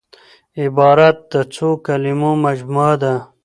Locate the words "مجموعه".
2.45-2.95